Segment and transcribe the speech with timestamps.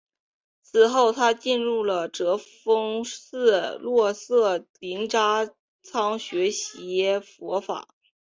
[0.63, 5.51] 此后他进入哲蚌寺洛色林扎
[5.83, 7.87] 仓学习佛法。